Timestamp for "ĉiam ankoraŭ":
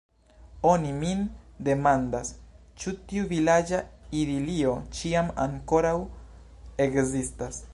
5.01-5.95